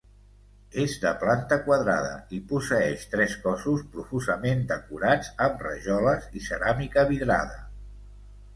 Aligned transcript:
És 0.83 0.93
de 1.01 1.09
planta 1.23 1.57
quadrada 1.67 2.13
i 2.37 2.39
posseeix 2.53 3.03
tres 3.13 3.37
cossos 3.45 3.85
profusament 3.93 4.65
decorats 4.73 5.31
amb 5.49 5.63
rajoles 5.69 6.29
i 6.41 6.45
ceràmica 6.51 7.09
vidrada. 7.13 7.59